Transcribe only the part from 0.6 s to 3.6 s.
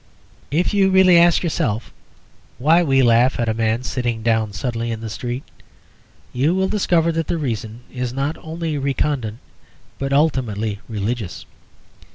you really ask yourself why we laugh at a